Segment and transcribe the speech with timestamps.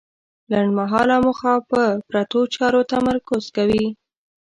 [0.51, 3.85] لنډمهاله موخه په پرتو چارو تمرکز کوي.